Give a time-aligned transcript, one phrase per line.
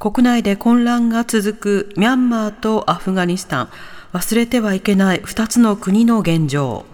[0.00, 3.68] 国内で混乱が続くミャンマーとアフガニスタン。
[4.14, 6.86] 忘れてはいけない2つの国の現状。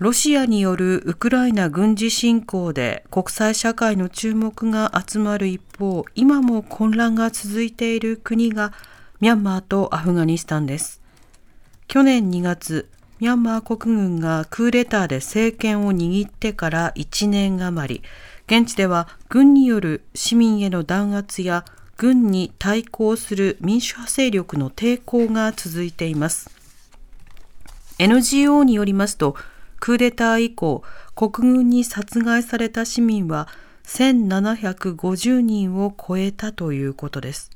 [0.00, 8.72] ロシアによるウクライナ軍事侵攻で国際社会の注目が集まる一方今も混乱が続いている国が
[9.20, 11.00] ミャンマーとアフガニスタンです。
[11.86, 12.88] 去年2月
[13.20, 18.02] ミャンマー国軍がクーデターで政権を握ってから1年余り。
[18.48, 21.66] 現地では軍による市民への弾圧や
[21.98, 26.50] 軍に対抗する民主派勢力の抵抗が続いています。
[27.98, 29.36] NGO によりますと
[29.80, 30.82] クーデター以降
[31.14, 33.48] 国軍に殺害された市民は
[33.84, 37.50] 1750人を超えたということです。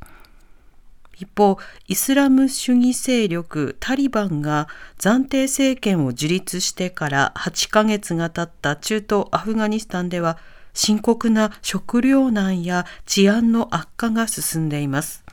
[1.16, 10.36] 一方、イスラム主義勢力タリバンが暫定政権を樹立してから8ヶ月が経った中東アフガニスタンでは
[10.74, 15.24] 深刻な食糧難や治安の悪化が進んでいます。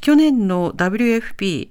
[0.00, 1.70] 去年の WFP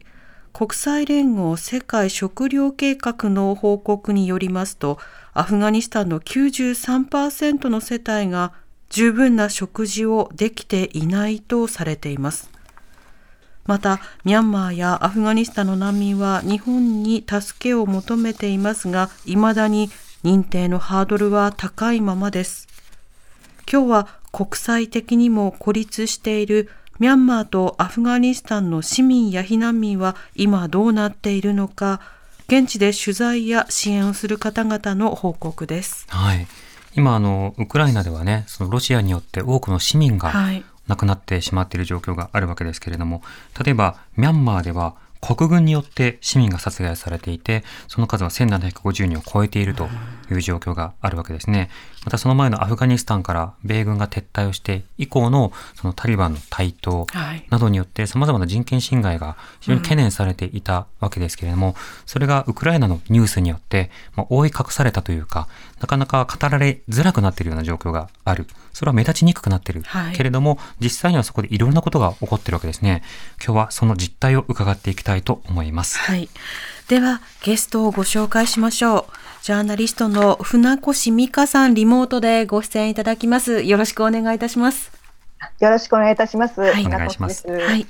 [0.51, 4.97] 国際連合世界食糧計画の報告によりますと、
[5.33, 8.53] アフガニスタンの93%の世帯が
[8.89, 12.49] 十分な食事をできていないとされています。
[13.65, 19.89] また、ミャンマーやアフガニスタンの難民は日本に助けを求めていますが、未だに
[20.23, 22.67] 認定のハードルは高いままです。
[23.71, 32.01] 今日は国際的にも孤立しているミャンマーとアフガニスタンの市民や避難民は今どうなっているのか、
[32.47, 36.05] 現地で取材や支援をする方々の報告です。
[36.09, 36.47] はい。
[36.95, 40.33] 今あのウクライナではね、そのロシアによって多くの市民が
[40.87, 43.21] 亡くなってしまっている状況があるわけですけれども、
[43.63, 49.89] 例えばミャンマーでは国軍によって市民が殺害されていて、その数は1750人を超えていると。
[50.33, 51.69] いう状況があるわけですね。
[52.05, 57.05] またその前のアフガニスタンから米軍が撤退をして以降のそのタリバンの台頭
[57.49, 61.75] などによって様々な人権侵害が非常に懸念されていたわけですけれども、
[62.05, 65.47] それがウクライナのニュースによって、まあ、覆い隠されたというか、
[65.79, 68.47] なかなか語られづらくなっているような状況がある。
[68.73, 69.81] それは目立ちにくくなっている。
[69.85, 73.03] はい、けれども、実際にはそこでいろんなことが起こっているわけですね。
[73.43, 75.99] 今日はその実態を伺っていきたいと思います。
[75.99, 76.29] はい。
[76.89, 79.05] では、ゲストをご紹介しましょう。
[79.43, 83.61] ジャーナリストの船越美香さん、リモートでご出演いただきます。
[83.61, 84.91] よろしくお願いいたします。
[85.59, 86.59] よろしくお願いいたします。
[86.59, 87.47] はい、お願いします。
[87.47, 87.85] はい、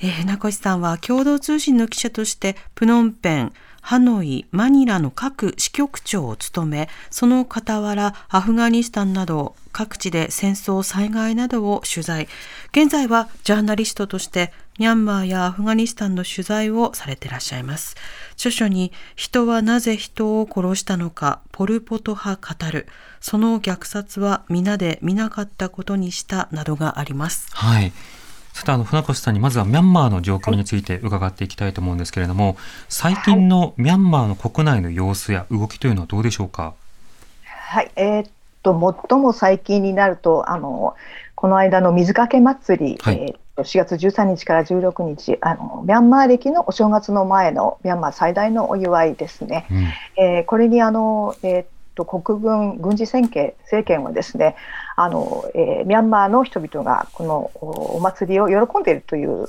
[0.00, 3.52] えー、船越さんは共同通信の記者としてプノンペン、
[3.84, 12.26] ハノイ、マニラの各支局長を務め、その傍らアフガニスタンなど各地で戦争、災害などを取材。
[12.70, 17.94] 現在はジャーナリストとしてミャンマーやアフガニスタンの取材をされていらっしゃいます。
[18.36, 22.88] 著書に人はなぜ人を殺したのか、ポルポト派語る。
[23.20, 27.48] その虐殺は皆で見なかったことにしたなどがあります。
[27.52, 27.92] はい。
[28.54, 32.56] さて、あの、船越さんにまずはミャンマーの状況について伺っていきたいと思うんですけれども、
[32.88, 36.74] 最近のミャンマーの国内の様子や動きというのはどうでしょうか？
[37.44, 38.30] はい、えー、っ
[38.62, 40.94] と、最も最近になると、あの、
[41.34, 49.66] この間の水かけ祭り、はい、えー、4月13日から16日あの、ミャンマー歴のお正月の前のミャンマー最大のお祝いですね。
[49.68, 54.56] うん、えー、これにあの、えーと国軍軍事政権政権はですね
[54.96, 59.46] あの、えー、ミャンマーの人々がこのお祭りを喜んでいるという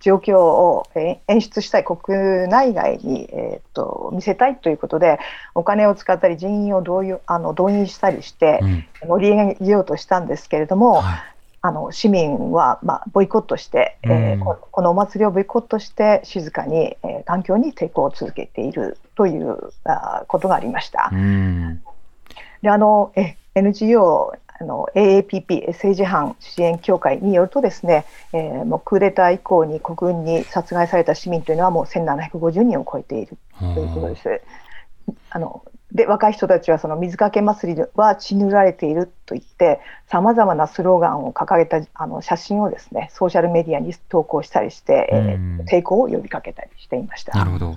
[0.00, 5.18] 状況を、えー、演出したい国内外に、えーと、見せたいということで
[5.54, 8.60] お金を使ったり人員を動員あの動員したりして
[9.06, 21.10] 盛り上げようとしたんですけれども、うんはいあの市民は、まあ、ボイコットして、うん、えー、このお祭りをボイコットして静かに、えー、環境に抵抗を続けているというあことがありました。
[21.12, 21.82] うん、
[22.62, 34.42] であのえ NGO あの AAPP 政治犯支援協会によるとですね、えー、もうクーデター以降に国軍に殺害された市民というのはもう1750人を超えているということです。
[35.30, 47.36] あので若い人たちはその水かけ祭りは血塗られていると言ってさまざまなスローガンを掲げたあの写真をですねソーシャルメディアに投稿したりして、えー、抵抗を呼びかけたりしていました。
[47.36, 47.76] なるほど。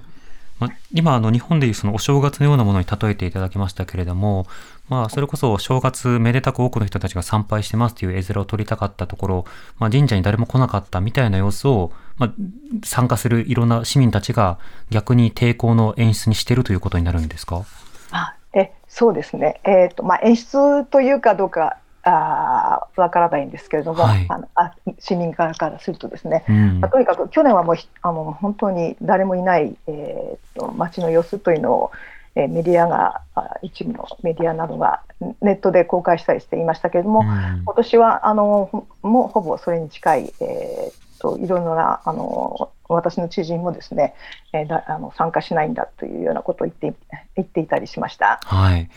[0.94, 4.45] 今あの日本でいうそのお正月のようなものに例えていただきましたけれども、
[4.88, 9.45] まあ、それこそ正月めでたく多くの人たちが参拝してますという絵面を撮りたかったところ、
[9.77, 12.33] まあ、神社に誰も来なかったみたいな様子を、まあ、
[12.86, 14.57] 参加するいろんな市民たちが
[14.89, 17.57] 逆に抵抗の演出にしているということになるんですか？
[17.57, 17.83] あ
[18.54, 31.92] えそうですね、えーとまあ、演出というかどうかあわからないんですけれども、はい、あのあ市民側からするとですね、うん、まあ、とにかく去年はもうあの本当に誰もいない、えーと、街の様子というのを、
[32.36, 33.22] えー、メディアが
[33.62, 35.02] 一部のメディアなどが
[35.42, 44.16] ネットで公開したりしていましたけれども、うん、今年はあのもうほぼそれに近い、えーと、いろいろなあの私の知人もですね、
[44.54, 46.94] えー、だあの参加しないんだというようなことを言って
[47.36, 48.40] 言っていたりしました。
[48.44, 48.90] はい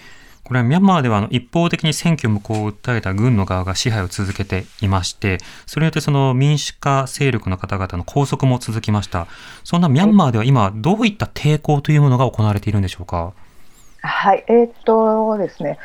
[0.44, 9.26] これはミャンマーではあの一方的に選挙無効を訴えた軍の側が支配を続けていまして、それによってその民主化勢力の方々の拘束も続きました。
[9.64, 13.32] そんなミャンマーでは今、どういった抵抗というものが行われているんでしょうか？
[14.02, 15.80] はい、えー、っとですね、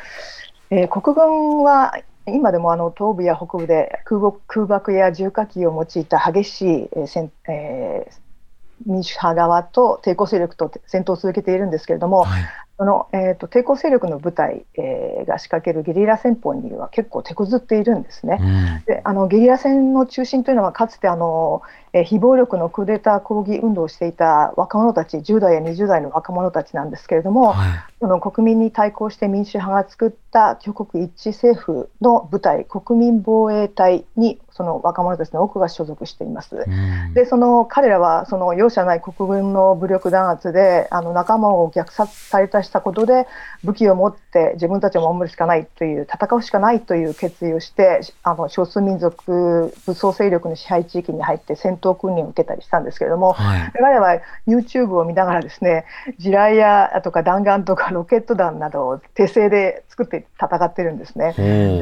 [0.70, 6.66] えー、国軍は今でもあの東部や北部で空爆や重火器を用いた激しい、
[6.96, 12.42] えーえー、民主派側と抵抗勢力と戦闘を続けているんですけれども、はい、
[12.78, 18.38] その、えーと、抵抗勢力の部隊、えー、が仕掛けるゲリラ戦法には結構手こずっているんですね。
[18.40, 27.68] うん、であのゲリラ戦の中心というのはかつてあの、えー、非暴力のクーデター抗議運動をしていた若者たち10代や20代の若者たちなんですけれども、はい、
[28.00, 36.56] その国民に対抗して民主派が作った挙国一致政府の部隊国民防衛隊にその若者たちの多くが所属しています。
[36.56, 36.70] う
[37.10, 43.26] ん、でその彼らはその容赦ない国軍の武力弾圧であの仲間を虐殺された人したことで
[43.62, 55.84] 武器を持って自分たちを守るしかないという戦うしかないという決意をしてあの少数民族武装勢力の支配地域に入って戦闘訓練を受けたりしたんですけれども、はい、彼らは YouTube を見ながらですね
[56.18, 61.34] 地雷やとか弾丸とかロケット弾などを手製で作って戦ってるんですね。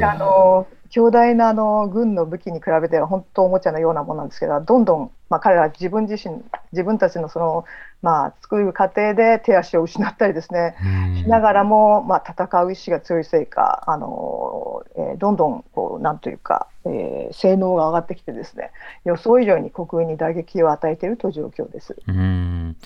[0.03, 6.43] あの強大なあの軍の武器に比べては本当おもちゃのようなものなんですけどどんどん、まあ、彼らは自分自身
[6.73, 7.65] 自分たちのその、
[8.03, 10.75] まあ、作る過程で手足を失ったりですね
[11.23, 18.73] しながらも、まあ、戦う意志が強いせいかあの、えー、どんどんこうなんというか、えー、性能が上がってきてですね
[19.05, 21.97] 予想以上に国軍に打撃を与えているという状況です。
[22.09, 22.77] うん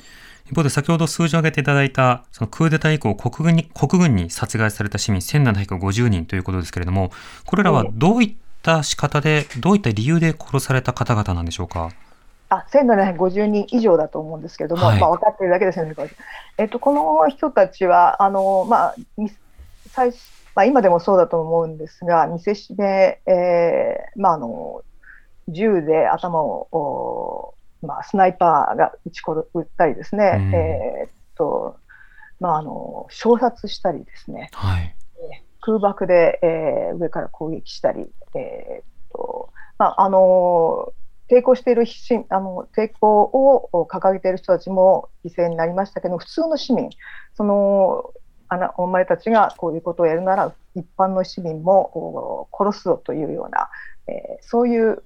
[0.46, 7.10] 一方で先ほど数字を挙げていただいた、そのクーデター以降国軍に、国軍に殺害された市民1750人ということですけれども、
[7.46, 11.90] これらはどういった仕方で、どういった理由で殺された方々なんでしょうか？
[12.50, 15.94] あ1750人以上だと思うんですけれども、はい、まあ、分かっているだけですね、
[16.58, 18.94] えっと、この人たちは、あのまあ
[19.92, 20.12] 最
[20.54, 24.82] まあ、今でもそうだと思うんですが、見せしめ、えーまあ、あの
[25.48, 27.53] 銃で頭を
[27.84, 31.76] まあ、スナイパーが撃ち殺撃ったりですね、うん、えー、っと
[32.40, 40.92] まあ、あの衝殺したりですね、はい、えー、空爆で、えー、上から攻撃したり、えー、っとまあ、あの
[41.30, 41.84] 抵抗している
[42.28, 46.90] あの抵抗を掲げている人たちも犠牲になりましたけど普通の市民
[47.34, 48.12] その
[48.48, 53.70] あのお前たちがこういうことをやるなら一般の市民も殺すぞというような、
[54.06, 55.00] えー、そういう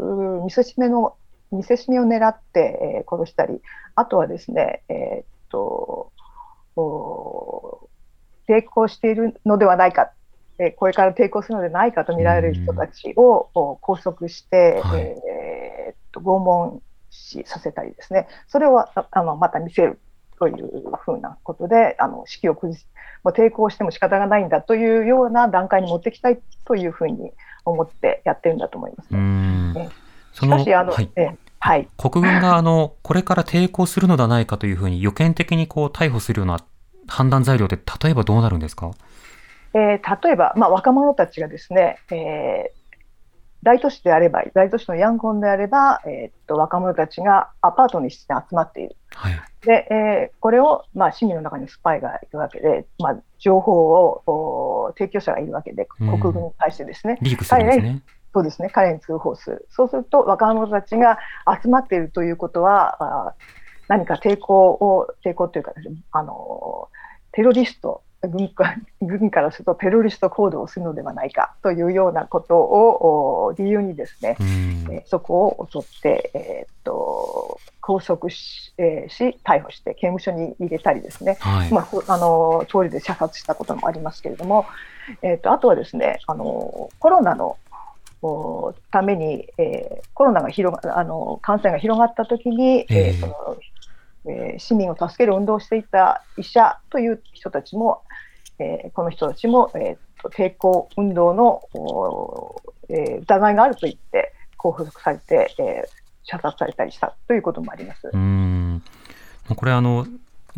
[0.44, 1.14] 見せしめの
[1.52, 3.60] 見せしめを狙って、えー、殺したり、
[3.94, 6.12] あとはですね、えー、っと
[8.48, 10.12] 抵抗しているのではないか、
[10.58, 19.98] えー、これから抵抗するのではないかと見られる人たちを拘束して、はい、えー、っと拷問しさせたりですね、それをあのまた見せる
[20.38, 22.86] というふうなことで、あの士気を崩し、
[23.24, 27.32] もう抵抗しても仕方がないんだというような段階に持っていきたいというふうに
[27.64, 29.90] 思ってやってるんだと思います、ね。
[30.32, 36.60] しかしあの、はい、えはい、国軍があのこれから抵抗するのではないかというふうに予見的にこう逮捕するような
[37.06, 38.92] 判断材料って例えばどうなるんですか、
[39.74, 42.98] えー、例えば、まあ、若者たちがですね、えー、
[43.62, 57.18] 大都市であれば大都市のヤンゴンであれば、えー、っと若者たちがアパートに集まっている、はい、でえー、これを、まあ、市民の中にスパイがいるわけで、まあ、情報を提供者がいるわけで国軍に対してですね。
[57.20, 58.02] リークするんですね。
[58.38, 59.66] そうですね、彼に通報する。
[59.68, 61.18] そうすると、若者たちが
[61.60, 63.34] 集まっているということは、
[63.88, 65.72] 何か抵抗を、抵抗というか、
[66.12, 66.88] あの、
[67.32, 74.36] テロリスト、軍か軍からするとテロリスト行動をするのではないかというようなことを理由にですね、
[74.90, 84.66] えそこを襲って、えー、っと拘束し,、えー、し逮捕して刑務所に入れたりですね、はい、まあ、あの通りで射殺したこともありますけれども、
[85.22, 87.56] えー、っとあとはですねあのコロナの
[88.90, 93.56] ために、えー、コロナが広があの感染が広がったときに、えー、その
[94.28, 98.02] えー、市民を助ける運動をしていた医者という人たちも、
[98.58, 101.62] えー、この人たちも、えーと、抵抗運動の、
[102.88, 105.88] えー、疑いがあると言って拘束されて、えー、
[106.24, 108.10] 射殺されたりしたということもあります。
[108.12, 108.82] うん
[109.56, 110.06] これあの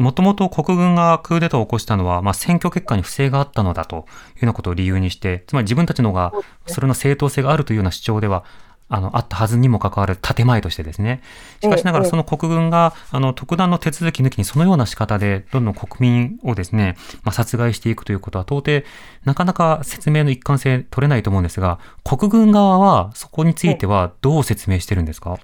[0.00, 4.06] もともと国軍がクーデターを起こしたのは、まあ、選挙結果に不正があったのだというよ
[4.42, 6.32] うなことを理由にして、つまり自分たちのが、
[6.66, 8.44] それの正当性があるというような主張では、
[8.92, 11.22] あの、あったはずにもかかわらず、建前としてですね。
[11.62, 18.84] しかしながら、その国軍が、あの、特段の手続き抜きにそのような仕方で、どんどん国民をですね、まあ、殺害していくということは、到底、
[19.24, 25.38] なかなか説明の一貫性取れないと思うんですが、国軍側は、そこについてはどう説明してるんですか？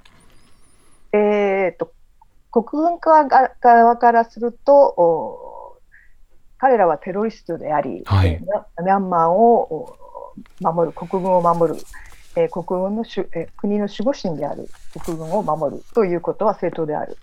[1.12, 1.92] えっと、
[2.64, 5.76] 国軍側からすると、
[6.56, 8.40] 彼らはテロリストであり、はい、
[8.82, 9.94] ミャンマーを
[10.60, 11.80] 守る、国軍を守る、
[12.34, 14.68] えー、国軍のしゅ、えー、国の守護神である
[15.04, 17.18] 国軍を守るということは正当である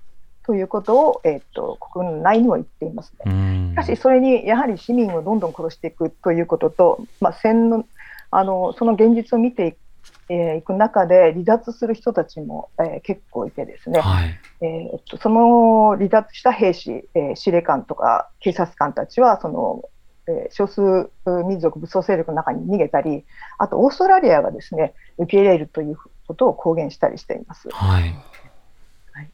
[0.46, 3.72] ということを、えーと、国軍内にも言っていますね。
[3.72, 7.86] しかし、それにやはり市民をどんどん殺していくということと、まあ、戦の
[8.30, 9.74] あのその現実を見てい
[10.30, 19.84] えー、行く中で離脱する人たちも、えー、結構いてですね、はい、えー、っとその離脱した兵士、えー、司令官とか警察官たちはその、
[20.28, 21.10] えー、少数
[21.46, 23.26] 民族武装勢力の中に逃げたり
[23.58, 27.70] あとオーストラリアがですね受け入れるということを公言したりしています。
[27.70, 28.16] はい。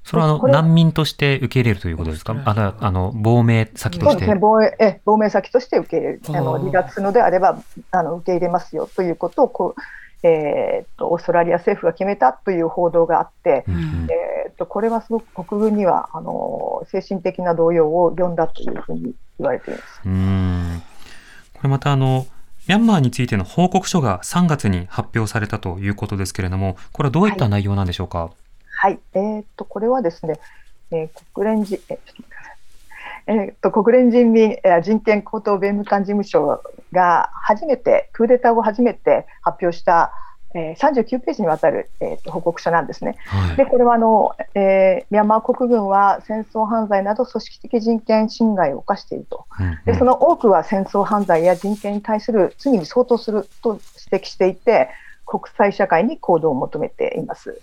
[0.04, 4.28] それはあの難民として受け入れるということですか、あのあの亡命先として？
[4.28, 9.82] ね、亡え亡命先として受け入れる、あの離脱するのであればあの受け入れますよということをこう
[10.24, 20.02] えー、とオーストラリア政府が決めたという報道があって、うん、えー、とこれはすごく国軍にはあの精神的な動揺を呼んだというふうに言われています。
[20.06, 20.82] うん。
[21.54, 22.26] これまたあの
[22.68, 28.20] ミャンマーについての報告書が3月に発表されたということですけれども、これはどういった内容なんでしょうか？
[28.20, 28.32] はい、
[28.72, 30.40] はい、えー、とこれはですね、
[30.92, 31.98] えー、国連人、えー、
[33.30, 40.12] えー、と国連人民人権高等弁務官事務所が初めてクーデター後初めて発表した
[40.56, 43.18] えー、39ページにわたる、えーと、報告書なんですね。
[43.28, 53.80] はい、でこれはあの、えー、ミャンマー国軍は戦争犯罪など組織的人権侵害を犯していると、うんうん、でその多くは戦争犯罪や人権に対する罪に相当すると
[54.12, 54.90] 指摘していて、
[55.30, 57.62] 国際社会に行動を求めています。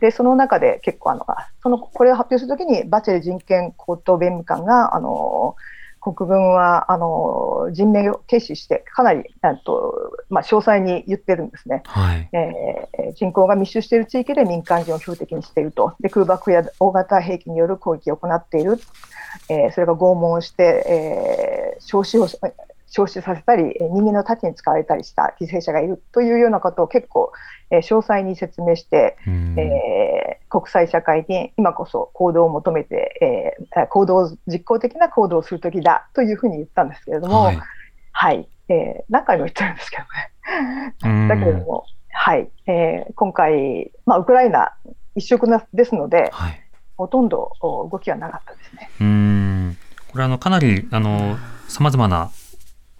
[0.00, 1.24] で、その中で結構あの、
[1.62, 5.54] そのこれを発表するときに、バチェル人権高等弁務官が、あの
[6.00, 9.22] 国軍はあの人命を軽視して、かなり
[9.64, 18.80] と、まあ、詳細に言ってるんですね、はい、えー、人口が密集している地域で民間人を標的にしていると、で空爆や大型兵器による攻撃を行っている、
[19.48, 22.26] えー、それが拷問して、えー、焼死を
[22.94, 27.32] 消失させたり、人間の太刀に使われたりした犠牲者がいるというようなことを結構、
[27.72, 37.60] えー、詳細に説明して、えー、国際社会に今こそ行動を求めて、えー、行動実効的な行動をするときだというふうに言ったんですけれども、はい、
[38.12, 39.96] はい、えー、何回も言ってるんですけ
[41.02, 41.28] どね。
[41.28, 44.72] だけれども、はい、えー、今回、まあ、ウクライナ
[45.16, 46.60] 一色なですので、はい、
[46.96, 48.90] ほとんど動きはなかったですね。
[49.00, 49.76] うん
[50.12, 51.36] これあのかなりあの
[51.66, 52.30] 様々な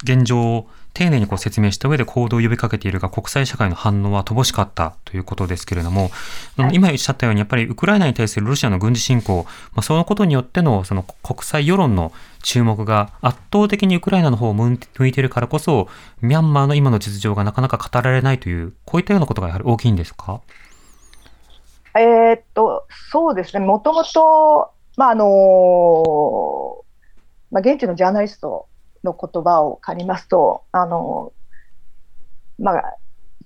[0.04, 6.10] 現状を丁寧にこう説明した上で行動を呼びかけているが、国際社会の反応は乏しかったということですけれども、
[6.56, 12.12] はい、今おっしゃったように、やっぱりウクライナに対するロシアの軍事侵攻、まあ、そのことによってのその国際世論の
[12.44, 15.88] 注目が圧倒的にウクライナの方を向いているからこそ、
[16.20, 20.42] ミャンマーの今の実情がなかなか語られないという、こういったようなことがやはり大きいんですか？
[21.96, 26.84] えー、っと、そうですね、もともと、まああの
[27.50, 28.68] まあ、現地のジャーナリスト
[29.04, 31.32] の言葉を借りますと、あの、
[32.58, 32.96] まあ、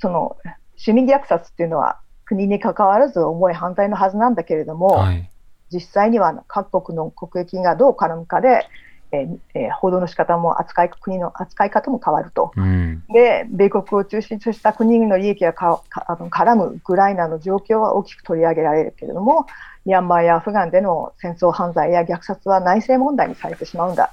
[0.00, 0.37] その、
[0.77, 5.29] 市民虐殺っていうのは国に関わらず重い犯罪のはずなんだけれども、はい、
[5.73, 8.67] 実際には各国の国益がどう絡むかで、
[9.11, 19.47] えーえー、報道の仕方も扱い国の扱い方も変わると、うん、で米国を中心とした国々の利益がかかあの絡むウクライナの状況は大きく取り上げられるけれども
[19.85, 24.13] ミャンマーやアフガンでの戦争犯罪や虐殺は内政問題にされてしまうんだ。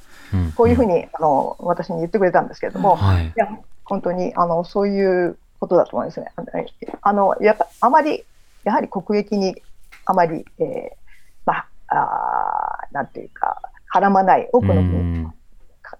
[0.55, 3.47] こういうふうにあの私に言ってくれたんですけれども、はい、いや
[3.83, 6.27] 本当にあのそういうことだと思うんですね。
[7.01, 8.23] あのやっぱあまり
[8.63, 9.61] やはり国益に
[10.05, 10.89] あまり、えー、
[11.45, 13.61] まああなんていうか
[13.93, 15.27] 絡まない多くの国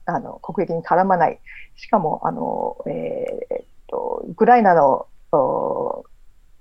[0.06, 1.40] あの国益に絡まない。
[1.78, 5.08] しかもあの、えー、っとウクライナの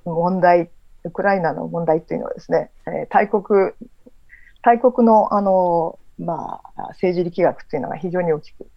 [0.05, 0.71] 問題
[1.05, 3.73] ウクライナの問題というのはですね、えー、大国
[4.63, 8.69] 大国のあのまあ、政治力学っていうのが非常に大きく、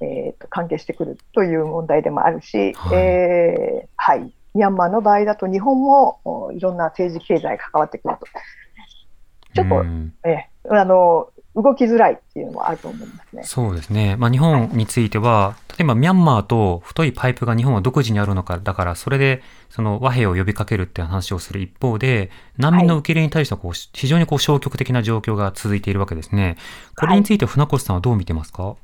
[0.00, 2.98] えーと、関係してくるという問題でもあるし、はい。
[2.98, 8.26] えーはい、ミャンマーの場合だと日本もいろんな政治経済が関わってくると。
[9.54, 11.28] ちょっと、えあの
[11.62, 13.42] 動きづらいっていうのもあると思いますね。
[13.44, 14.16] そうですね。
[14.16, 26.56] まあ、日本については、例えばミャンマーと太いパイプが日本は独自にあるのか、だからそれでその和平を呼びかけるって話をする一方で、難民の受け入れに対してはこう、非常にこう消極的な状況が続いているわけですね。
[26.98, 28.76] これについて船越さんはどう見てますか、は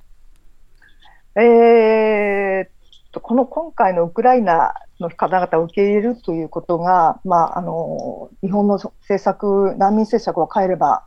[1.37, 2.77] い、えー、
[3.17, 11.05] と、この今回のウクライナの方々を受け入れるということが、まあ、あの日本の政策、難民政策を変えれば、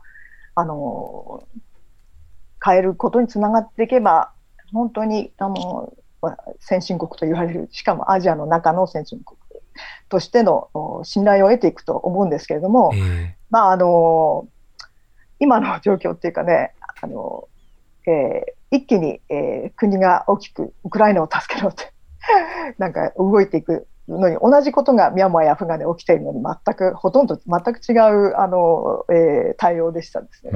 [0.60, 1.42] あの
[2.64, 4.32] 変えることにつながっていけば、
[4.72, 5.92] 本当にあの
[6.60, 9.38] 先進国と言われる、しかもアジアの中の先進国
[10.08, 10.68] としての
[11.04, 14.46] 信頼を得ていくと思うんですけれども、えー、まあ、あの
[15.38, 17.48] 今の状況っていうかね、あの
[18.06, 21.92] えー、一気に、えー、国が大きくウクライナを助けろって
[22.78, 23.86] なんか動いていく
[24.18, 30.52] のに同じことがミャンマーやアフガンで起きているのに全くほとんど全く違うあの、えー、対応でしたですね。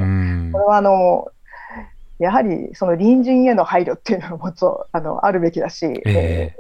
[0.53, 1.29] これはあの
[2.19, 6.55] やはりその隣人への配慮っていうのもと あのあるべきだし、え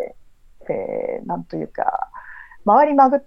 [0.68, 2.10] ーえー、なんというか
[2.64, 3.22] 周りまぐ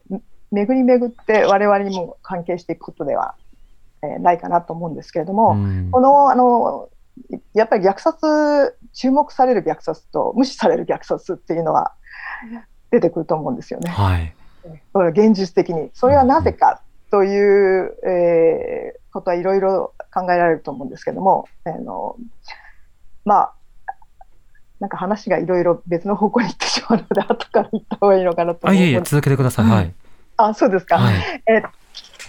[0.52, 3.36] 巡り巡って我々にも関係していくことでは、
[4.02, 5.58] えー、ないかなと思うんですけれども、
[5.92, 6.90] このあの
[7.54, 11.94] やっぱり虐殺、注目される虐殺と無視される虐殺っていうのは
[12.92, 13.90] 出てくると思うんですよね。
[13.90, 14.34] はい、
[14.94, 15.90] これ現実的に。
[15.94, 22.16] それはなぜかという、えー、ことはいろいろ考えられると思うんですけども、あの
[23.26, 23.54] まあ、
[24.80, 29.66] なんか話がいろいろ別の方向に行ってしまうので、後から言った方がいいのかなと思いいえいえ、続けてください。
[29.66, 29.94] はい。
[30.38, 30.98] あ、そうですか。
[30.98, 31.16] はい、
[31.48, 31.62] えっ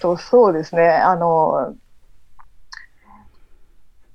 [0.00, 0.88] と、そうですね。
[0.88, 1.74] あの、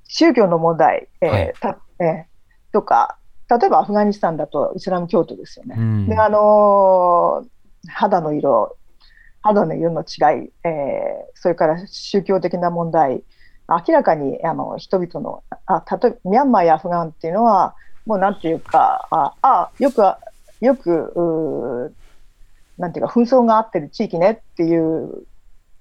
[0.06, 3.18] 宗教の問題、えー、はい、たえー、とか、
[3.58, 5.76] 例えばアフガニスタンだとイスラム教徒ですよね。
[5.78, 8.78] うん、であのー、肌の色、
[9.42, 13.24] 肌の色の違い、えー、それから宗教的な問題、
[13.88, 20.02] 明らかにあの人々のあ例えばミャンマーやアフガンっていうのは、もうなんていうか、ああよく、
[20.60, 21.94] よく、
[22.78, 25.26] なんていうか、紛争があってる地域ねっていう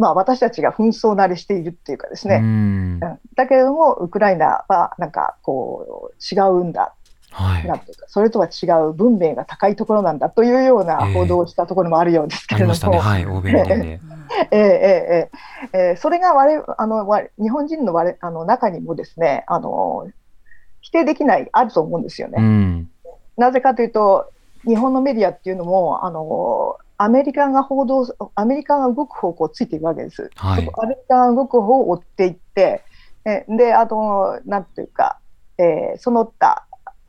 [0.02, 6.92] まあ、私たちが紛争慣れしているっていうかですね、うん、だけれどもウクライナはなんかこう違うんだ、
[7.32, 14.00] はい、なんていうかそれとは違う文明が高いところなんだというような報道をしたところもあるようですけれども、はい、欧米で、
[14.50, 17.06] えー、えー、えー、それが我あの
[17.40, 20.06] 日本人の我あの中にもですねあの
[20.80, 22.36] 否定できないあると思うんですよね。
[22.38, 22.90] うん、
[23.36, 24.30] なぜかというと
[24.66, 30.30] 日本のメディアっていうのもあのアメリカが報道、アメリカが動く方向をついていくわけです。
[30.36, 32.84] はい、アメリカが動く方を追っていって、
[33.24, 35.18] えで、あと、なんていうか、
[35.58, 36.64] えー、その他、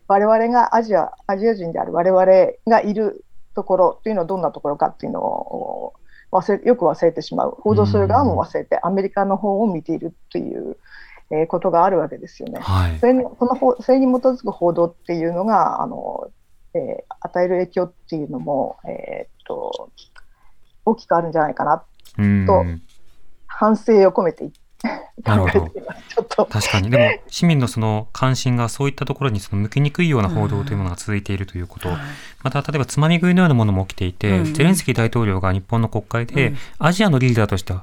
[0.08, 2.26] 我々がアジア、アジア人である我々
[2.68, 5.94] がいるところというのはどんなところかっていうのを
[6.32, 7.58] 忘れよく忘れてしまう。
[7.60, 10.78] 報道する側も忘れて、アメリカの方を見ているという。
[11.32, 12.60] えー、ことがあるわけですよね。
[12.62, 16.30] はい、それにこのそれに基づく報道っていうのがあの、
[16.76, 19.90] えー、与える影響っていうのも、えと
[20.86, 21.84] 大きくあるんじゃないかな
[22.46, 22.66] と
[23.48, 24.50] 反省を込めて
[25.24, 25.70] なるほど。
[25.70, 26.90] ちょっと確かに。
[26.90, 31.90] でも、市民のその関心がそういったところにその向きにくいような報道というものが続いているということ。
[32.44, 37.74] また、例えばつまみ食いのようなものも起きていて、ゼレンスキー大統領が日本の国会で、アジアのリーダーとして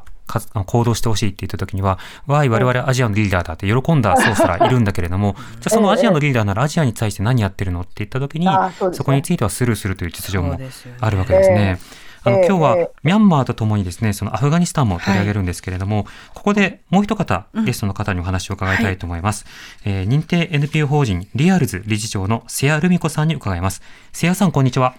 [0.66, 8.46] 行動してほしいって言った時には、わーい、我々アジアのリーダーだって喜んだそうすらいるんだけれども、じゃあそのアジアのリーダーならアジアに対して何やってるのって言った時に、
[8.92, 10.58] そこについてはスルーするという実情も
[11.00, 11.78] あるわけですね。
[12.22, 19.46] あの今日はミャンマーとともにですね、そのアフガニスタンも取り上げるんですけれども、はい、ここでもう一方、ゲストの方にお話を伺いたいと思います。
[19.86, 23.80] うんはい、えー、認定 NPO 法人リアルズ理事長の瀬谷ルミ子さんに伺います。
[24.12, 24.94] 瀬谷さん、こんにちは。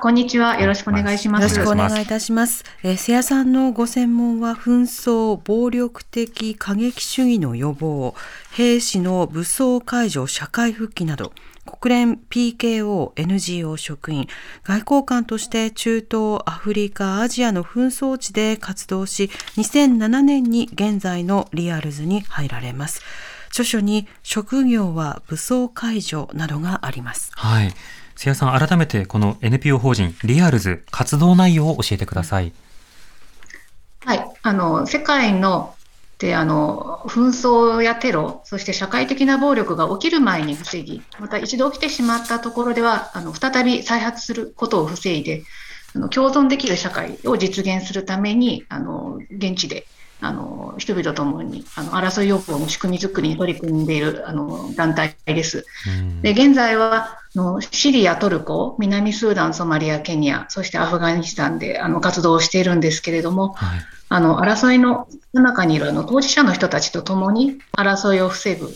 [0.00, 0.60] こんにちは。
[0.60, 1.42] よろしくお願いします。
[1.42, 2.64] よろしくお願いいたします。
[2.82, 8.14] えー、瀬谷さんのご専門は紛争、暴力的過激主義の予防、
[8.52, 11.32] 兵士の武装解除、社会復帰など、
[11.66, 14.28] 国連 PKO NGO 職員、
[14.62, 19.24] 外交官として中東、アフリカ、アジアの紛争地で活動し、
[19.56, 23.02] 2007年に現在のリアルズに入られます。
[23.48, 27.30] 著書に職業は武装解除などがあります。
[27.34, 27.70] はい。
[28.14, 32.52] 瀬谷さん、改めてこの NPO 法人リアルズ活動内容を教えてください。
[34.04, 34.24] はい。
[34.42, 35.75] あの、世界の
[36.18, 45.42] であの紛争やテロ、そして社会的な暴力が起きる前に防ぎ、また一度起きてしまったところでは、あの再び再発することを防いで、
[45.94, 49.86] あの共存できる社会を実現するために、あの現地で
[50.20, 55.66] あの人々ともにあの争い要項の仕組み作りに取り組んでいるあの団体です。
[56.22, 68.70] で現在はのシリア、トルコ、南スーダン、ソマリア、ケニア、そしてアフガニスタンであの活動をしているんですけれども、はい、あの争いの中にいるあの当事者の人たちと共に争いを防ぐ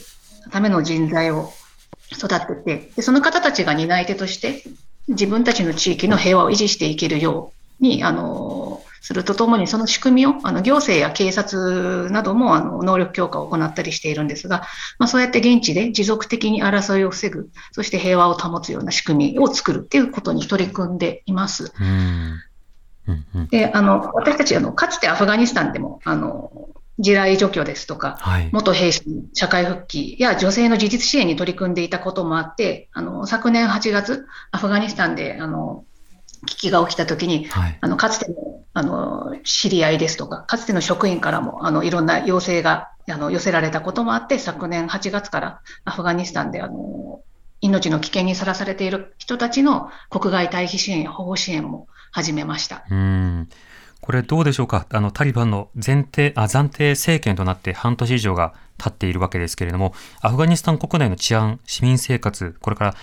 [0.50, 1.50] ための人材を
[2.12, 4.62] 育ててで、その方たちが担い手として
[5.08, 14.62] 自分たちの地域の平和を維持していけるように、あのするとともに、その仕組みをあの行政や警察などもあの能力強化を行ったりしているんですが、
[14.98, 21.72] まあ、そうやって現地で持続的に争いを防ぐ、そして平和を保つような仕組みを作るっていうことに取り組んでいます。
[23.50, 26.68] であの私たちあの、かつてアフガニスタンでもあの
[27.00, 35.84] 地雷除去ですとか、はい、元兵士の社会復帰や女性の自立支援に取り組んでいたこともあって、あの昨年8月、アフガニスタンであの
[36.46, 38.36] 危機が起きたときに、はい、あのかつての
[38.72, 47.20] あの知り合いですとか、かつての職員からもあのいろんな要請があの寄せられたこともあって、昨年8月からアフガニスタンであの
[47.60, 52.84] 命の危険にさらされている人たちの国外退避支援や保護支援も始めました。
[52.88, 53.48] うん。
[54.00, 54.86] これどうでしょうか？
[54.90, 62.94] あのタリバンの前提あ暫定政権となって半年以上が経っているわけですけれども、アフガニスタン国内の治安、市民生活、これから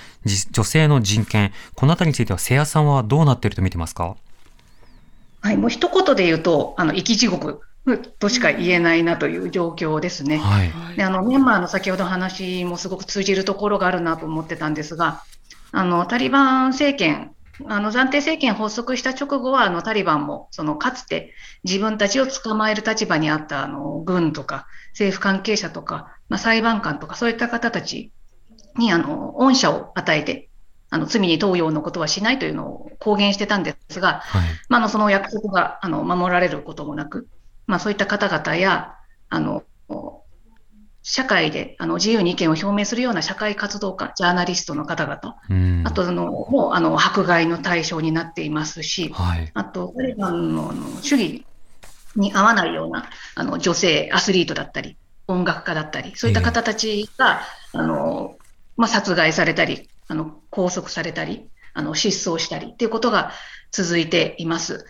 [0.51, 4.15] 女性の人権、このあたりについては、瀬谷さんはどうなっていると見てますか？
[5.41, 7.61] はい、もう一言で言うと、あの生き地獄
[8.19, 10.39] としか言えないなという状況ですね。
[10.39, 15.23] はい、であのミャンマーの先ほど話もすごく通じるところがあるなと思ってたんですが、
[15.71, 17.31] あのタリバン政権
[17.65, 28.11] あの暫定政権発足した直後はあのタリバンもそのかつて自分たちを捕まえる立場にあったあの軍とか政府関係者とか、まあ、裁判官とかそういった方たち
[28.77, 30.49] にあの恩赦を与えて
[30.89, 37.27] あの罪に問うようなことはしないというのを公言してたんですが、はい、まあ、のその約束があの守られることもなく、
[37.65, 38.95] まあ、そういった方々や
[39.29, 39.63] あの
[41.09, 51.45] 社会であの自由に意見を表明するような社会活動家、ジャーナリストの方々、うん、あとあのもうあの迫害の対象になっていますし、はい、あとタリバンの主義
[52.17, 54.97] に合わないようなあの女性、アスリートだったり、
[55.29, 57.39] 音楽家だったり、そういった方たちが、
[57.73, 58.35] えー、あの
[58.75, 63.31] まあ、殺害されたり、あの拘束されたり、あの失踪したりということが
[63.71, 64.85] 続いています。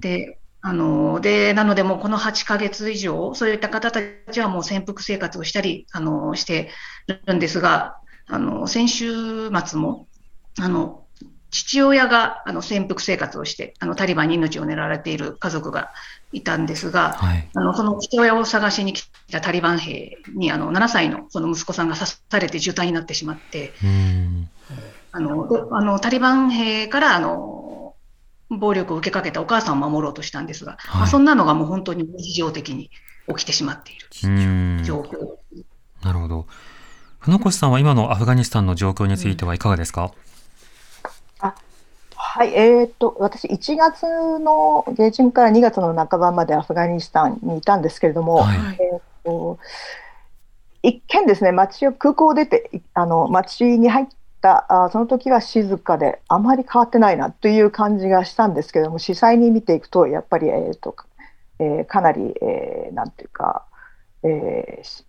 [0.00, 4.00] であのでなので、もうこの8ヶ月以上、そういった方た
[4.32, 6.70] ちはもう潜伏生活をしたりあのして
[7.06, 10.08] るんですが、あの先週末も
[10.58, 11.04] あの
[11.52, 15.92] 父親があの潜伏生活をして、あのタリバンに命を狙われている家族が
[16.32, 23.72] いたんですが、はい、あのその父親を探しに来たタリバン兵にあの7歳のその息子さんが刺されて重体になってしまって、
[25.12, 27.65] あのあのタリバン兵からあの
[28.50, 32.90] 暴力を受けかけたお母さんを守ろうとしたんですが、はい、まあ、そんなのがもう本当に日常的に
[33.28, 34.08] 起きてしまっている
[34.84, 35.36] 状況。
[36.04, 36.46] なるほど。
[37.18, 40.12] 船越さんは今のアフガニスタンの状況についてはいかがですか、
[41.42, 41.54] うん、あ
[42.14, 44.04] はい、えー、っと私、1月
[44.38, 49.58] の下旬から2月の半ばまでアフガニスタンにいたんですけれども、はい、えー、っと
[50.84, 54.06] 一見ですね、街を空港を出てあの街に入っ
[54.46, 60.94] たあその時は静かであまり変わってないなという感じがしたんですけども実際に見ていくとやっぱり、えーと
[61.58, 63.66] えー、かなり、えー、なんていうか、
[64.22, 65.04] えー、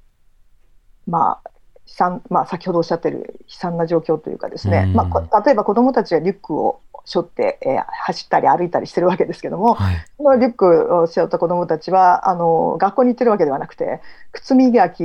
[1.06, 1.50] まあ
[1.86, 14.01] 悲惨まあ、先ほどおっしゃってる悲惨な状況というかですね、まあ、例えば子どもたちがリュックを背負って、えー、走ったり歩いたりしてるわけですけども、はい、そのリュックを背負った子どもたちはあの学校に行ってるわけではなくて
[14.33, 15.03] 靴磨き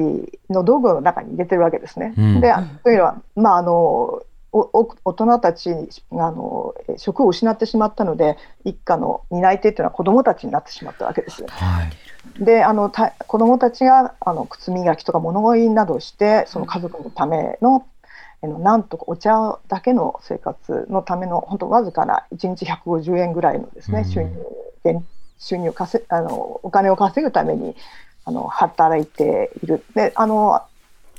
[0.50, 2.12] の道具の中に入れてるわけですね。
[2.18, 5.70] うん、でというのは、まあ、あの大人たち
[6.10, 11.44] があの職を失ってしまったので一家の担い手というのは子どもたちになってしまったわけです。
[11.46, 11.84] は
[12.40, 17.86] い、であのた子どもたちがあの靴磨きとか物乞いなどをしてその家族のためのの
[18.48, 25.02] なんとかお茶だけの生活のための本当わずかな1日150円ぐらいのですね、うん、収入
[25.38, 27.76] 収入稼あのお金を稼ぐために
[28.24, 29.84] あの働いている。
[29.94, 30.62] であの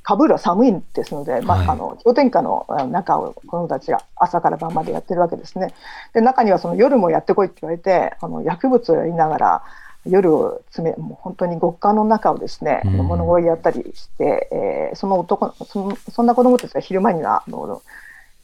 [0.05, 5.73] カブールは寒いんですので、まあ、あの氷点下の中を子どもたちが朝から晩までやってるわけですね。
[6.13, 9.63] で中にはその夜もやってこいって言われてあの薬物をやりながら
[10.05, 17.81] 夜を詰めもう本当に極寒の中をですね、うん、物乞いやったりして、えー、その男そのそんな子どもたちが昼間にはあの、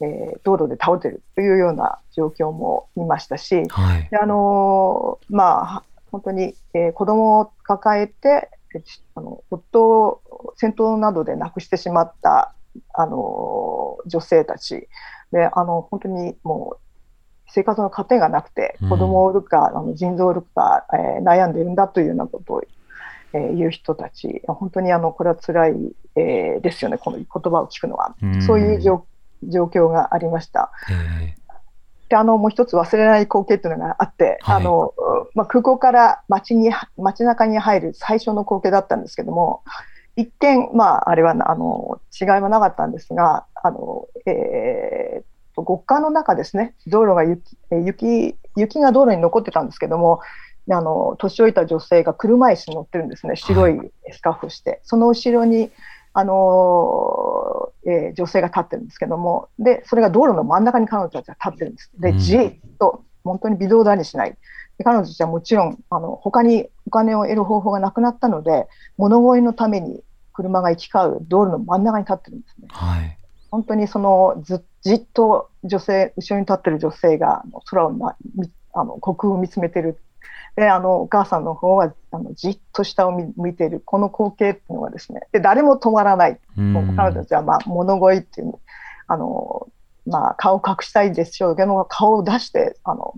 [0.00, 8.50] えー、道路で倒れてるというような状況も見ましたし、はい、であのまあ本当に、えー、子供を抱えて
[9.14, 12.54] あの夫を戦闘などで亡くしてしまった
[12.94, 14.88] あの女性たち。
[15.32, 16.89] であの本当にもう
[17.52, 22.62] 生活の糧がなくて、子供を売るか、あの腎臓を売るか、えー、悩んでいるんだというようなことを
[23.32, 25.72] えー、いう人たち、本当にあのこれは辛い、
[26.16, 29.04] えー、ですよね、この言葉を聞くのは、うそういう状
[29.42, 30.70] 況がありました。
[32.08, 34.92] であのもう一つ忘れない光景というのがあって、はい、あの
[35.34, 39.62] まあ、空港から街に街中に入る最初の光景だったんですけども、
[40.16, 45.24] 一見、まあ、あれはあの違いはなかったんですが、あのえー、
[45.64, 50.20] 極寒の中ですね、道路が雪雪雪が道路に残ってたんですけども、
[50.70, 55.70] あの年老いた女性が車椅子に乗ってるんですね、白いスカーフして、はい、その後ろに
[56.12, 61.90] あの、えー、女性が立ってるんですけども、でそれが道路の真ん中に彼女たちが立ってるんです。
[61.98, 64.36] で、じっと、本当に微動だにしない。
[64.78, 72.68] で彼女たちはもちろんあの他にお金を得る方法がなくなったので、物乞いのために車が行き交う道路の真ん中に立ってるんですね。
[72.70, 73.18] はい、
[73.50, 78.16] 本当にそのずじっと女性、後ろに立ってる女性が空を、ま、
[78.72, 80.00] あの虚空を見つめてる。
[80.56, 83.80] であのお母さんの方はあのじっと下を向いている。
[83.84, 86.38] この光景っていうのはですねで誰も止まらない。
[86.56, 88.54] もう彼女たちは、まあ、物乞いっていう
[89.06, 89.68] あの、
[90.06, 93.14] まあ、顔を隠したいでしょうけど顔を出してあの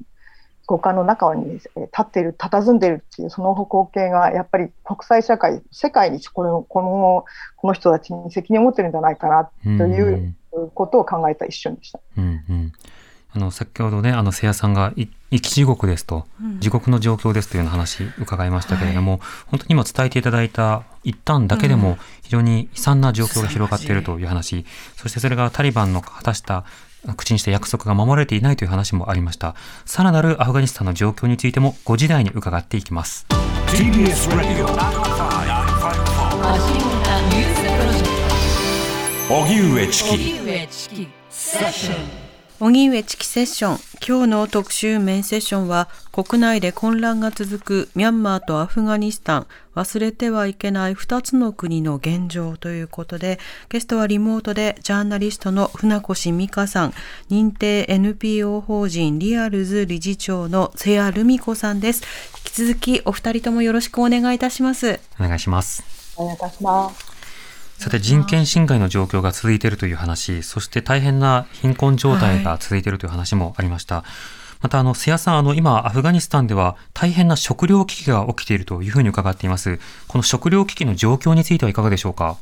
[0.67, 1.69] 五感の中に立
[2.01, 7.25] っている佇んでいるっていうその光景がやっぱり国際社会世界にこのこの
[7.57, 10.35] この人たちに責任を持ってるんじゃないかなという
[10.75, 12.01] ことを考えた一瞬でした。
[12.17, 12.73] うんうん。
[13.35, 16.27] あの先ほどねあの瀬谷さんが生き地獄ですと、
[16.61, 24.65] 地獄の状況ですというような話伺いましたけれども、はい、本当に今伝えていただいた一旦だけでも非常に悲惨な状況が広がっているという話、うん、
[24.97, 26.67] そしてそれがタリバンの果たした
[27.17, 29.55] 口にした約束が守られていないという話もありました。
[29.85, 33.27] さらなるアフガニスタンの状況についても5時台に伺っていきます。
[33.69, 34.31] TBS
[39.29, 41.09] 荻上チキ。
[41.31, 42.22] セッション
[42.65, 43.79] 荻上チキセッション。
[44.07, 49.47] 今日の特集メインセッションは国内で混乱が続くミャンマーとアフガニスタン。
[49.75, 56.95] 忘れてはいけない2つの国の現状ということでゲストはリモートでジャーナリストの船越美香さん。
[57.29, 62.05] 認定 NPO 法人リアルズ理事長の瀬谷ルミ子さんです。
[62.47, 65.01] 引き続きお二人ともよろしくお願いいたします。
[65.19, 65.83] お願いします。
[66.17, 67.12] お願いいたします
[67.83, 73.97] さて人権侵害の状況が続いているという話、そして大変な貧困状態が続いているという話もありました。
[73.97, 74.05] はい、
[74.61, 79.81] また、あの、瀬谷さん、あの、今、アフガニスタンでは大変な食糧危機が起きているというふうに伺っています。
[80.07, 82.37] この食糧危機の状況についてはいかがでしょうか？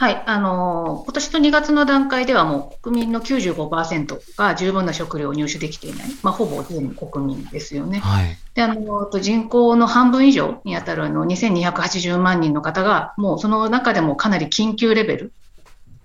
[0.00, 7.98] はい、あの今年の2月の段階ではもう国民の95%が十分な食料を入手できていない、まあ、ほぼ全国民ですよね。
[7.98, 15.32] はい、であの人口の半分以上に当たるあの2280万人の方が、もうその中でもかなり緊急レベル、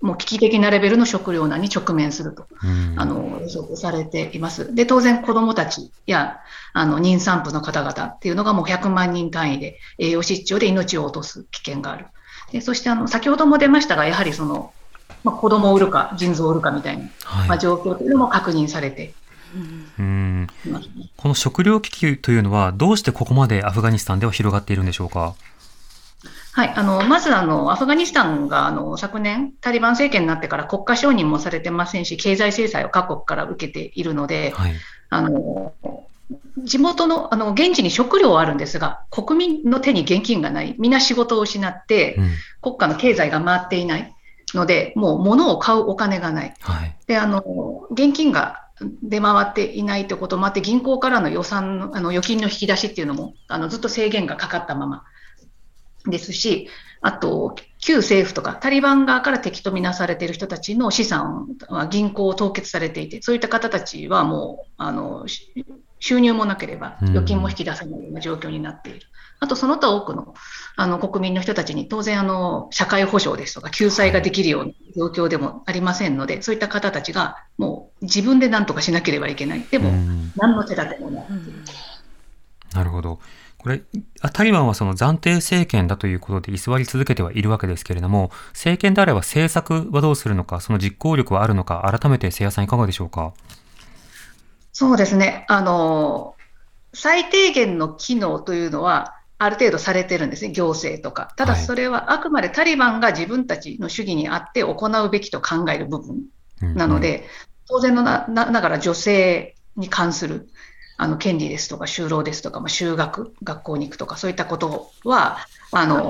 [0.02, 2.46] もう危機的なレベルの食糧難に直面すると、
[2.96, 4.74] あの予測されています。
[4.74, 6.40] で、当然、子どもたちや
[6.74, 12.08] あの妊産婦の方々っていうのがもう100万人単位で栄養失調で命を落とす危険がある。
[12.52, 14.72] でそしてあの先ほども出ましたが、やはりその、
[15.24, 19.14] まあ、子供を売るか、腎臓を売るかみたいな、はい、まあ、状況というのも確認されて
[19.98, 20.46] うん。
[21.16, 25.34] この食糧危機というのは、どうしてここまでアフガニスタンでは広がっているんでしょうか？
[26.52, 34.74] はい、あのまずあの、アフガニスタンがあの昨年、タリバン政権になってから国家承認もされてませんし、経済制裁を各国から受けているので、はい、
[35.10, 35.72] あの
[36.58, 40.74] 地元の、あの、現地に食料はあるんですが、国民の手に現金がない。
[40.78, 44.14] 皆仕事を失って、うん、国家の経済が回っていない
[44.54, 46.54] ので、もう物を買うお金がない。
[46.60, 48.66] はい、で、あの、現金が
[49.02, 55.04] 出回っていないということもあって、銀行からの予算、あの預金の引き出しっていうのも、あのずっと制限がかかったまま
[56.06, 56.68] ですし、
[57.00, 65.26] あと、旧政府とかタリバン側から敵とみなされている人たちの資産は銀行を凍結されていて、そういった方たちはもう、あの、
[66.06, 69.06] 収入もなければ預金も引き出せないような状況になっている。
[69.40, 70.34] あと、その他多くの
[70.76, 79.66] あの国民の人たちに当然あの、社会保障ですとか救済ができるような状況でもありませんので、そういった方たちがもう自分で何とかしなければいけない。
[79.68, 79.90] でも、
[80.36, 81.26] 何の手立てもない。
[82.72, 83.18] なるほど。
[83.58, 83.82] これ、
[84.32, 93.32] タリバンはその暫定政権だということで居座り続けてはいるわけですけれども、政権であれば政策はどうするのか、その実行力はあるのか、改めて瀬谷さんいかがでしょうか？
[94.78, 95.46] そうですね。
[95.48, 96.34] あの、
[96.92, 101.32] 最低限の機能というのは、ある程度されてるんですね、行政とか。
[101.38, 106.24] ただそれはあくまでタリバンが自分たちの主義にあって行うべきと考える部分
[106.74, 107.24] なので、
[107.66, 110.50] 当然のなながら女性に関する
[110.98, 115.38] あの権利ですとか就労ですとか、まあ、就学、学校に行くとか、そういったことは、
[115.72, 116.02] あの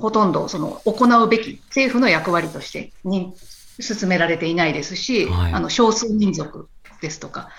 [0.00, 3.34] ほとんどその行うべき政府の役割としてに
[3.78, 6.68] 進められていないですし、はい、あの少数民族
[7.00, 7.50] ですとか、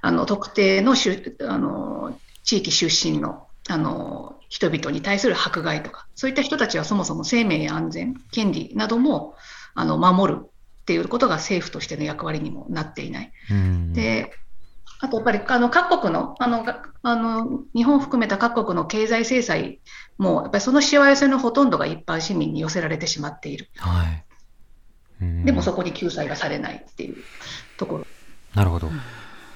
[0.00, 9.34] あの特定のしゅあの地域出身のあの人々に対する迫害とか、そういった人たちはそもそも生命や安全、権利なども
[9.74, 10.48] あの守るっ
[10.86, 13.32] ていうことが政府としての役割にもなっていない。
[13.92, 14.32] で
[15.00, 16.64] あとやっぱりあの各国のあの
[17.02, 19.80] あの日本を含めた各国の経済制裁
[20.16, 23.68] も、やっぱりそのしわ寄せのほとんどが一般市民に寄せられてしまっている。
[23.76, 24.04] は
[25.20, 27.16] い、でもそこに救済がされないっていう
[27.76, 28.06] ところ。
[28.54, 28.90] なるほど。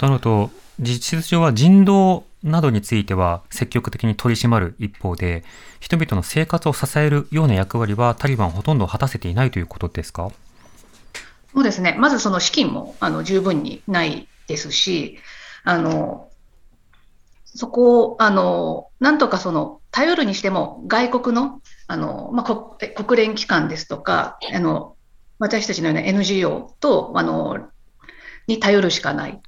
[0.07, 5.45] となると、実質上は人道などについては積極的に取り締まる一方で、
[5.81, 10.31] 人々の生活を支えるような役割はタリバンほとんど果たせていないということですか？
[11.55, 11.95] そうですね。
[11.99, 15.19] まずその資金もあの十分にないですし、
[15.65, 16.29] あの、
[17.45, 24.97] そこを、あの、なんとかその、頼るにしても、外国の、あの、まあ、国連機関ですとか、あの、
[25.39, 27.69] 私たちのような NGO と、あの、
[28.47, 29.41] に頼るしかない。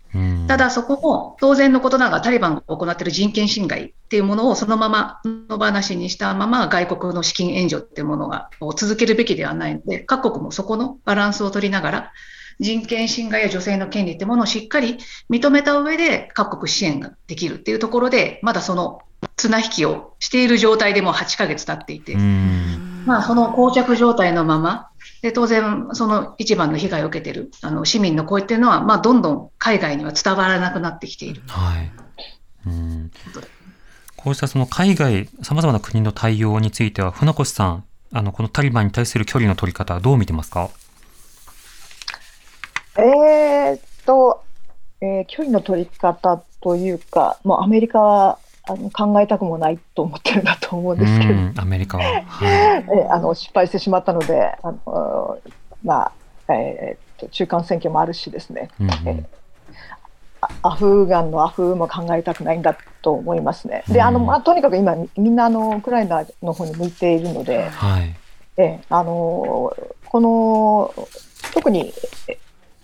[0.47, 12.13] ただ、そこも当然のことながらタリバンが行っている人権侵害っていうものをそのままの話にしたまま外国の資金援助っていうものがを続けるべきではないので、各国もそこのバランスを取りながら、
[12.61, 19.01] 人権侵害や女性の権利ってものをしっかり認めた上で各国支援ができるっていうところで、まだその
[19.37, 22.17] 綱引きをしている状態でも8ヶ月経っていて、
[23.05, 24.91] まあ、その膠着状態のまま、
[25.23, 31.43] で当然、その一番の被害を受けているあの市民の声っていうのは、まあ、どんどん海外には伝わらなくなってきている。
[31.47, 31.91] はい、
[32.67, 33.11] うん。
[34.17, 40.71] こうしたその海外、さまざまな国の対応については、船越さん、あのこのタリバンに対する距離の取り方、どう見てますか？
[42.97, 44.45] えー、っと、
[45.01, 55.39] えー、距離の取り方というか、もうアメリカはあの考えたくもないと思ってるんだと思うんですけど、アメリカは、 はい、えあの失敗してしまったので、あの
[55.85, 56.13] ま
[56.49, 59.25] あえー、と中間選挙もあるしですね、うんうん、え
[60.63, 63.85] アフガンのアフも考えたくないんだと思いますね。
[63.89, 68.15] であのまあ、とにかく今みんなあのウクライナの方に向いているので、はい、
[68.57, 69.75] えあの
[70.09, 70.95] この
[71.53, 71.93] 特に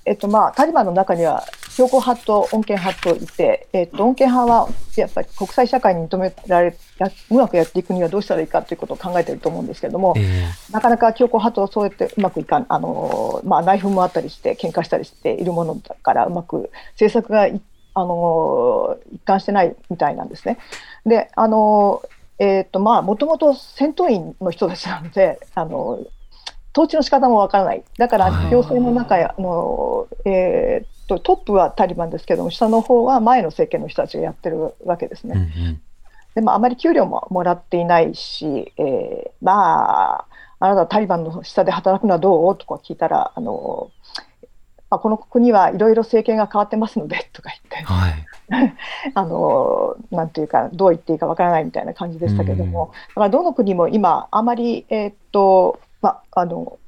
[0.05, 1.45] えっとまあ、タリバンの中には
[1.77, 17.49] 強硬派と穏健派といて、えっと、穏健派はやっぱり国際社会に認められやうまくやっていくにはどうしたらいいかということを考えていると思うんですけれども、えー、なかなか強硬派とそうやってうまくいかんあの、まあ、内紛もあったりして喧嘩したりしているものだからうまく政策が
[17.95, 20.59] あの一貫してないみたいなんですね。
[21.05, 22.03] であの
[22.39, 26.01] えーとまあ、もともと戦闘員の人たちなのであの
[26.73, 27.83] 統治の仕方もわからない。
[27.99, 30.87] だから行政の中や、の、えー、
[31.19, 35.35] とトップはタリバンですけども下の方は前の政権の人たちがやってるわけですね。
[35.57, 35.81] うんうん、
[36.35, 40.27] でもあまり給料ももらっていないし、えー、まあ
[40.61, 42.57] あなたタリバンの下で働くのはどう？
[42.57, 43.91] とか聞いたらあの、
[44.91, 48.77] まあ、この国はいろいろ政権が変わってますのでとか言って、はい、
[49.15, 56.79] あのなんていうかどう言っていいかわからないみたいな感じでしたけども、だからどの国も今あまり、えー、っとまあの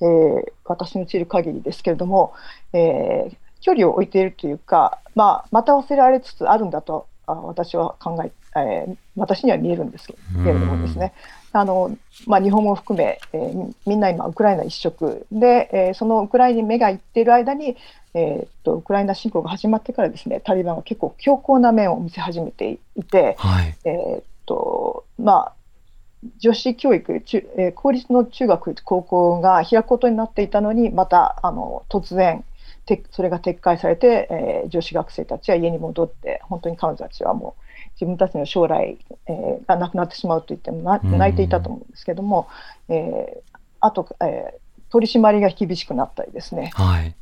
[0.00, 2.34] えー、私の知る限りですけれども、
[2.72, 11.12] えー、距離を置いているというか、まあ、また忘れられつつあるんだと私は考ええー、私には見えるんですけれどもですね、
[11.52, 11.96] あの
[12.26, 17.76] まあ、日本も含め、えー、みんな今、ウクライナ一色で、えー、そのウクライナに目がいっている間に、
[18.14, 25.52] えー、っとウクライナ侵攻が始まってからですねタリバンは結構強硬な面を見せ始めていて、はい、えっとまあ、
[26.38, 32.44] 女子教育、中えー、公立の中学、高校が開くことになっていたのに、またあの突然、
[33.10, 37.62] それが撤回されて、えー、女子学生たちは家に戻って、本当に彼女たちはもう
[37.94, 42.48] 自分たちの将来、えー、がなくなってしまうと言っても泣いていたと思うんですけども、
[42.88, 46.70] えー、あと、えー、取り締まりが厳しくなったりですね。
[46.74, 47.14] はい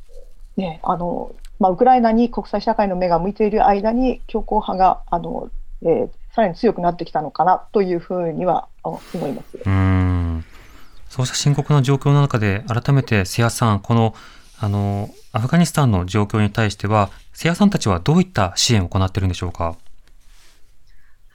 [0.55, 5.49] ねあのまあ、ウクライナに国際社会の目が向いている間に強硬派があの、
[5.81, 9.59] えー、さらに強くなってきたのかなというふうには思います。
[9.65, 10.45] うん
[11.13, 14.15] そうした深刻な状況の中で、改めて瀬谷さん、この
[14.59, 19.75] あのアフガニスタンの状況に対しては、瀬谷さんたちはどういった支援を行っているんでしょうか？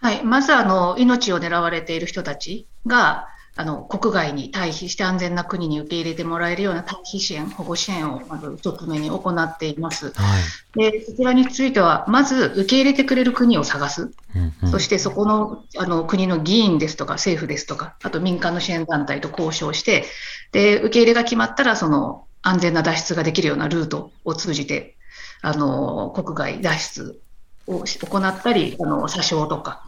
[0.00, 3.26] はい、まずあの命を狙われている人たちが、
[3.56, 10.12] あの国外に退避して安全な国に受け入れてもらえるような退避支援、保護支援をまず一つ目に行っています。
[10.12, 10.38] は
[10.76, 20.04] い、でそちらについては、まず受け入れてくれる国を探す、うんうん、そしてそこのあの国の議員ですとか政府ですとか、あと民間の支援団体と交渉して、
[20.52, 24.96] で受け入れが決まったら、その安全な脱出ができるようなルートを通じて、
[25.42, 27.20] あの国外脱出
[27.66, 29.84] を行ったり、あの詐称とか、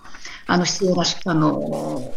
[0.46, 2.14] あの必要なあの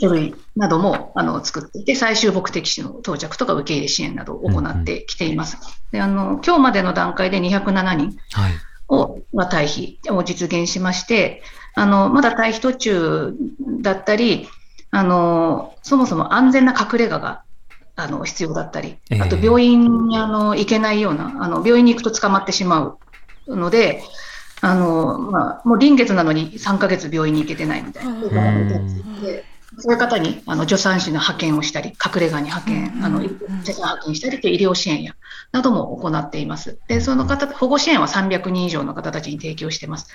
[0.00, 5.58] 書類などもあの作っていて、最終目的地の到着とか受け入れ支援などを行ってきています。
[5.60, 8.18] うんうん、であの今日までの段階で207人
[8.88, 11.42] を、まあ、退避を実現しまして、
[11.74, 13.34] あの、まだ退避途中
[13.80, 14.48] だったり、
[14.90, 17.42] あの、そもそも安全な隠れ家が
[17.94, 22.98] あの必要だったり、あと病院にあの行けないような、あの病院に行くと捕まってしま
[23.46, 24.02] うので、
[24.60, 28.12] あのまあ、もう臨月なのに3ヶ月病院に行けてないみたいな、
[29.78, 35.14] そういう方にあの助産師の派遣をしたり、隠れ家に派遣、あの派遣したりという医療支援や
[35.50, 36.78] なども行っています。
[36.88, 40.08] で、その方、保護支援は300人以上の方たちに提供しています。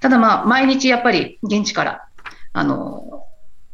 [0.00, 2.04] ただ、まあ、毎日やっぱり現地から
[2.52, 3.26] あの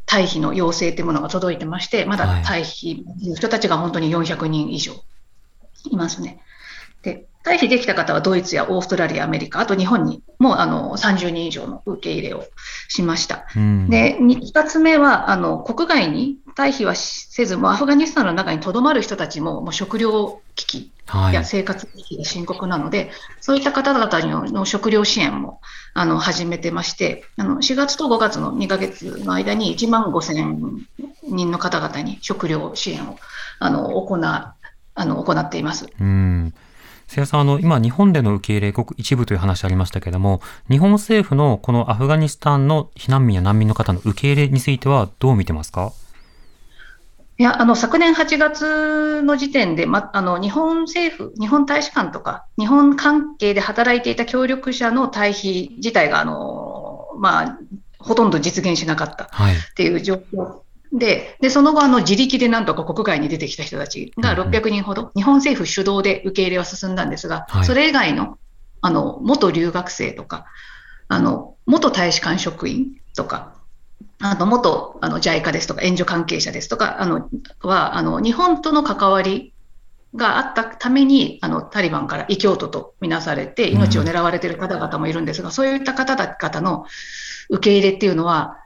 [0.08, 4.92] 退避の要請というものが届いてまして、まだ退避の人たちが本当に400人以上
[5.90, 6.40] いますね。
[7.48, 12.44] で、退避できた方はドイツやオーストラリア、アメリカ、あと日本にもあの30人以上の受け入れを
[12.88, 13.46] しました。
[13.56, 20.92] うん、で、2つ目はあの国外に退避はせず、もうアフガニスタンの中にとどまる人たちももう食料危機
[21.32, 25.60] や生活危機が深刻なので、はい、そういった方々の食料支援も
[25.94, 30.84] あの始めてまして、あの4月と5月の2ヶ月の間に1万5000
[31.22, 33.18] 人の方々に食料支援を
[33.58, 34.54] あの行あ
[35.04, 35.86] の行っています。
[36.00, 36.52] うん
[37.08, 45.92] 瀬谷さん、あの、今、日本での受け入れ、ごく一部という話ありましたけれども、日本政府のこのアフガニスタンの避難民や難民の方の受け入れについては、どう見てますか？
[47.38, 57.58] いや、あの、昨年8月の時点で、ま、あの、日本政府、日本大使館とか、日本関係で働いていた協力者の退避自体が、あの、まあ、
[57.98, 59.28] ほとんど実現しなかったっ
[59.76, 60.60] ていう状況
[60.92, 68.38] で、で、その後、あの、自力でなんとか国外に出てきた人たちが600人ほど、日本政府主導で受け入れは進んだんですが、それ以外の、
[68.80, 70.46] あの、元留学生とか、
[71.08, 73.54] あの、元大使館職員とか、
[74.20, 77.28] あの、元、あの、JICA ですとか、援助関係者ですとか、あの、
[77.62, 79.52] は、あの、日本との関わり
[80.14, 86.86] があったために、あの、タリバンから異教徒とみなされて、命を狙われている方々もいるんですが、うん、そういった方々の
[87.50, 88.58] 受け入れっていうのは、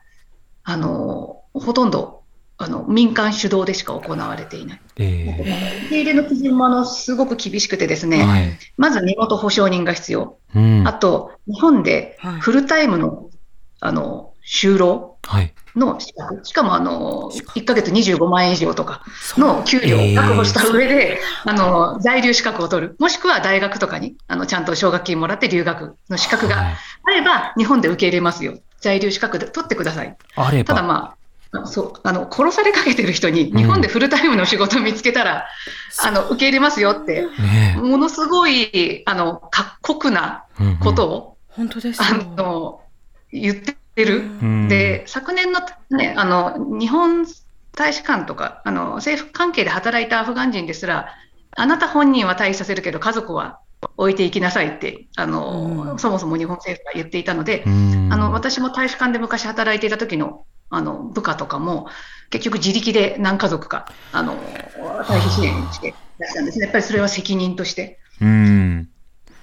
[0.64, 2.22] あの、ほとんど、
[2.58, 4.80] あの、民間主導でしか行われていない。
[4.96, 10.38] えー、受け入れの基準も、あの、すごく厳しくてですね、はい、まず身元保証人が必要。
[10.54, 13.30] うん、あと、日本でフルタイムの、
[13.80, 15.18] あの、就労
[15.76, 19.04] の資格、はい、しかもあの1か月25万円以上とか
[19.36, 30.16] の給料を確保した上で、えー、あの在留資格を取る、もしくは大学とかにあのちゃんと奨学金もらって留学の資格があれば、日本で受け入れますよ、在留資格で取ってください。
[30.64, 31.21] ただまあ
[31.66, 35.46] そうあの殺されかけてる人に日本でフルタイムの仕事を見つけたら、
[36.02, 36.04] う。
[36.04, 40.44] ん、あの受け入れますよって、ね、ものすごいあの過酷な
[40.80, 42.80] ことを、うんうん、本当ですあの
[43.30, 44.22] 言っててる。
[44.68, 47.26] で、昨年のね、あの、日本
[47.74, 51.14] 大使館とか、あの、政府関係で働いたアフガン人ですら、
[51.56, 53.60] あなた本人は退避させるけど、家族は
[53.96, 61.86] 置いていきなさいって、あの、そもそも日本政府が言っていたので、あの、私も大使館で昔働いていた時の、あの、部下とかも、
[62.30, 64.34] 結局自力で何家族か、あの、
[65.04, 66.64] 退避支援してらしたんですね。
[66.64, 67.98] やっぱりそれは責任として。
[68.20, 68.88] うん。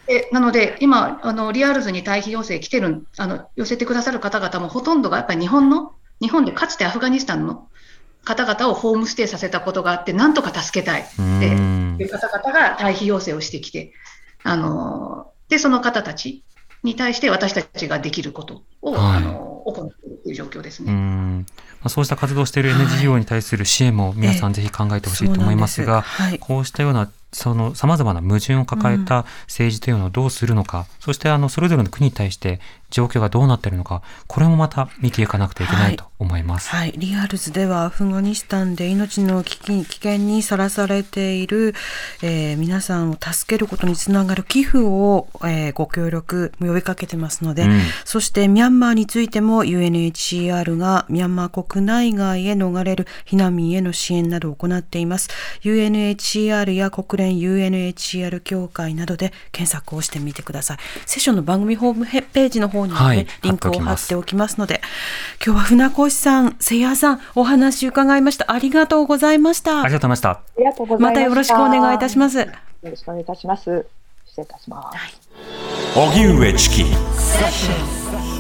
[0.07, 7.67] でなので、今、あのリアルズに退避要請来てるあの、寄せてくださる方々もほとんどがやっぱり日本の、日本でかつてアフガニスタンの
[8.25, 13.93] 方々をホームステイさせたことがあって、なんとか助けたいっていう方々が退避要請をしてきて、
[14.43, 16.43] あのでその方たち
[16.83, 19.98] に対して私たちができることを、はい、あの行って
[20.29, 20.91] いう状況ですね。
[20.91, 21.45] ま
[21.85, 32.59] あ、そうした活動をしている NGO に対する支援も皆さんぜひ考えてほしいと思いますが、はい、こうしたようなその様々な矛盾を抱えた政治というのをどうするのか、うん、そしてあのそれぞれの国に対して
[32.89, 36.69] 状況がどうなっているのか、これもまた見ていかなくてはいけないと思います。
[36.69, 41.73] はい、はい、リアルズではアフガニスタンで命の危機危険にさらされている、
[42.21, 55.29] えー、皆さんを助けることにつながる寄付を、えー、ご協力呼びかけてますので、うん、そしてミャンマーについても UNHCR がミャンマー国内外へ逃れる避難民への支援などを行っています。
[55.61, 60.77] UNHCR や国連 UNHCR 協会などで検索をしてみてください。
[61.05, 64.81] セッションの番組ホームページの方にもね、はい、リンクを貼っておきますので、
[65.45, 68.51] 今日は船越さん、瀬谷さん、お話伺いました。
[68.51, 69.83] ありがとうございました。
[69.83, 70.39] ありがとうございました。
[70.97, 71.21] ました。
[71.21, 72.39] よろしくお願いいたします。
[72.39, 72.47] よ
[72.83, 73.85] ろしくお願いいたします。
[74.25, 74.97] 失礼いたします。
[75.95, 78.38] 荻、はい、上チキ。